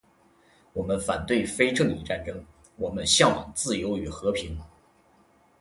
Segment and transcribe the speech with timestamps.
[0.73, 2.43] 我们反对非正义战争，
[2.75, 4.57] 我们向往自由与和平